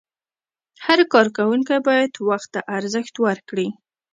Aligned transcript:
هر 0.85 0.99
کارکوونکی 1.13 1.77
باید 1.87 2.11
وخت 2.29 2.49
ته 2.53 2.59
ارزښت 2.77 3.15
ورکړي. 3.25 3.67